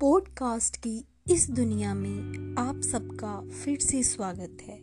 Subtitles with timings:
[0.00, 4.80] Podcast की इस दुनिया में आप सबका फिर से स्वागत है।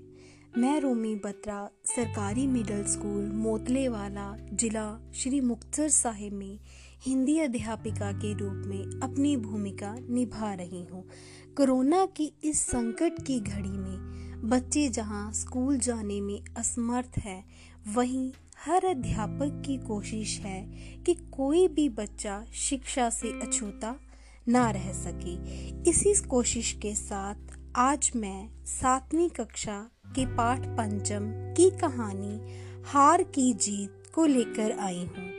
[0.57, 6.59] मैं रोमी बत्रा, सरकारी मिडिल स्कूल मोतले वाला जिला श्री मुक्तसर साहिब में
[7.01, 11.09] हिंदी अध्यापिका के रूप में अपनी भूमिका निभा रही हूँ।
[11.58, 17.45] कोरोना की इस संकट की घड़ी में बच्चे जहाँ स्कूल जाने में असमर्थ है,
[17.94, 18.32] वहीं
[18.66, 20.66] हर अध्यापक की कोशिश है
[21.05, 23.95] कि कोई भी बच्चा शिक्षा से अछूता
[24.48, 25.34] ना रह सके।
[25.90, 29.77] इसी कोशिश के साथ आज मैं सातवीं कक्षा
[30.08, 32.40] के पाठ पंचम की कहानी,
[32.86, 35.30] हार की जीत को लेकर आई हूँ,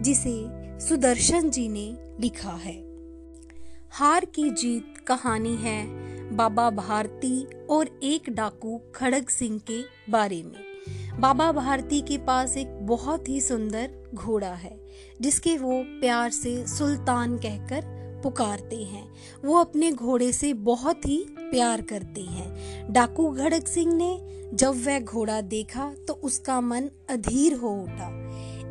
[0.00, 0.34] जिसे
[0.80, 1.86] सुदर्शन जी ने
[2.20, 2.76] लिखा है।
[3.92, 5.86] हार की जीत कहानी है
[6.36, 12.78] बाबा भारती और एक डाकू खड़ग सिंह के बारे में। बाबा भारती के पास एक
[12.86, 14.78] बहुत ही सुंदर घोड़ा है,
[15.20, 17.92] जिसके वो प्यार से सुल्तान कहकर
[18.24, 19.06] पुकारते हैं।
[19.44, 24.18] वो अपने घोड़े से बहुत ही प्यार करते हैं। डाकू घड़क सिंह ने
[24.54, 28.12] जब वह घोड़ा देखा तो उसका मन अधीर हो उठा।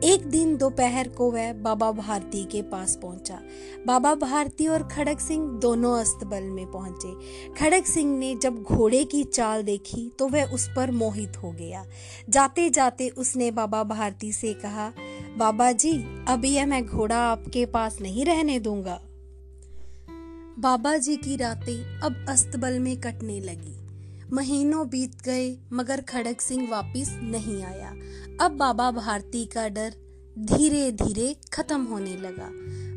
[0.06, 3.40] एक दिन दोपहर को वह बाबा भारती के पास पहुँचा।
[3.88, 7.14] बाबा भारती और खड़क सिंह दोनों अस्तबल में पहुँचे।
[7.54, 11.86] खड़क सिंह ने जब घोड़े की चाल देखी तो वह उस पर मोहित हो गया।
[12.30, 14.92] जाते जाते उसने बाबा भारती से कहा,
[15.38, 15.94] बाबा जी
[16.28, 19.00] अब यह मैं घोड़ा आपके पास नहीं रहने दूँगा।
[20.60, 23.76] बाबा जी की रातें अब अस्तबल में कटने लगी।
[24.34, 27.94] महीनों बीत गए, मगर खड़क सिंह वापिस नहीं आया।
[28.42, 29.94] अब बाबा भारती का डर
[30.40, 32.50] धीरे धीरे खत्म होने लगा।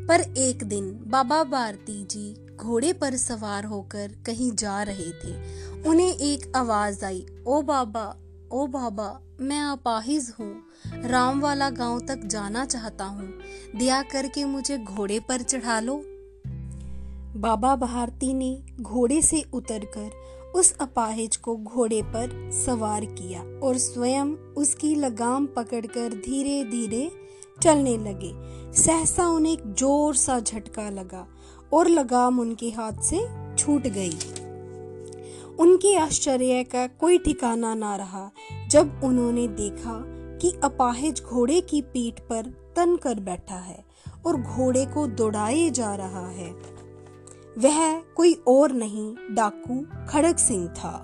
[0.07, 5.35] पर एक दिन बाबा भारती जी घोड़े पर सवार होकर कहीं जा रहे थे।
[5.89, 8.17] उन्हें एक आवाज़ आई, ओ बाबा
[8.53, 10.63] ओ बाबा, मैं अपाहिज हूँ।
[11.05, 13.33] राम वाला गाँव तक जाना चाहता हूँ।
[13.75, 16.16] दया करके मुझे घोड़े पर चढ़ा लो।
[17.35, 24.27] बाबा भारती ने घोड़े से उतरकर उस अपाहिज को घोड़े पर सवार किया और स्वयं
[24.53, 27.09] उसकी लगाम पकड़कर धीरे धीरे
[27.61, 28.31] चलने लगे।
[28.73, 31.25] सहसा उन्हें एक ज़ोर सा झटका लगा
[31.73, 33.19] और लगाम उनके हाथ से
[33.55, 34.17] छूट गई।
[35.59, 38.29] उनके आश्चर्य का कोई ठिकाना ना रहा
[38.71, 40.01] जब उन्होंने देखा
[40.41, 42.45] कि अपाहिज घोड़े की पीठ पर
[42.75, 43.83] तन कर बैठा है
[44.25, 46.51] और घोड़े को दौड़ाए जा रहा है।
[47.57, 51.03] वह कोई और नहीं, डाकू खड़क सिंह था।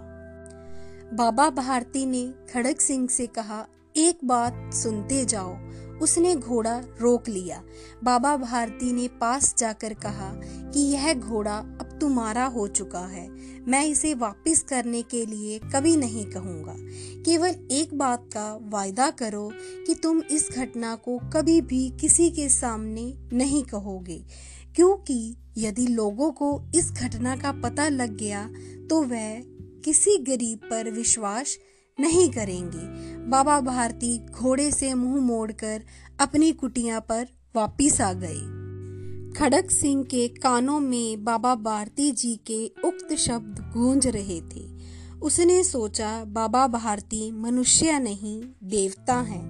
[1.13, 5.57] बाबा भारती ने खड़क सिंह से कहा, एक बात सुनते जाओ।
[6.01, 7.63] उसने घोड़ा रोक लिया।
[8.03, 13.29] बाबा भारती ने पास जाकर कहा कि यह घोड़ा अब तुम्हारा हो चुका है।
[13.67, 16.75] मैं इसे वापस करने के लिए कभी नहीं कहूँगा।
[17.23, 19.51] केवल एक बात का वायदा करो
[19.87, 24.25] कि तुम इस घटना को कभी भी किसी के सामने नहीं कहोगे।
[24.75, 28.49] क्योंकि यदि लोगों को इस घटना का पता लग गया
[28.89, 29.41] तो वह
[29.85, 31.57] किसी गरीब पर विश्वास
[31.99, 32.87] नहीं करेंगे।
[33.29, 35.83] बाबा भारती घोड़े से मुँह मोड़कर
[36.19, 38.41] अपनी कुटिया पर वापिस आ गए।
[39.39, 44.67] खड़क सिंह के कानों में बाबा भारती जी के उक्त शब्द गूंज रहे थे।
[45.21, 49.45] उसने सोचा, बाबा भारती मनुष्य नहीं, देवता हैं।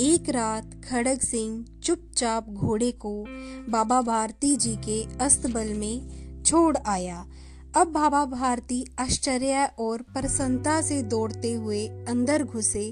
[0.00, 3.12] एक रात खड़ग सिंह चुपचाप घोड़े को
[3.68, 7.24] बाबा भारती जी के अस्तबल में छोड़ आया।
[7.76, 12.86] अब बाबा भारती आश्चर्य और प्रसन्नता से दौड़ते हुए अंदर घुसे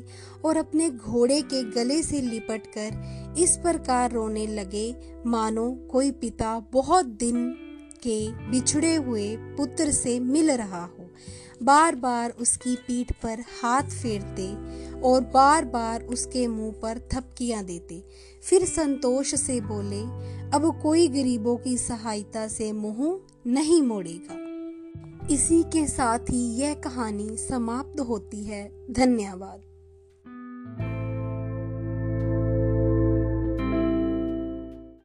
[0.45, 4.95] और अपने घोड़े के गले से लिपट कर इस प्रकार रोने लगे,
[5.27, 7.49] मानो कोई पिता बहुत दिन
[8.03, 11.06] के बिछड़े हुए पुत्र से मिल रहा हो।
[11.63, 14.55] बार बार उसकी पीठ पर हाथ फेरते
[15.01, 18.05] और बार बार उसके मुँह पर थपकियाँ देते।
[18.43, 20.03] फिर संतोष से बोले,
[20.57, 24.47] अब कोई गरीबों की सहायता से मुँह नहीं मोड़ेगा।
[25.35, 29.63] इसी के साथ ही यह कहानी समाप्त होती है। धन्यवाद।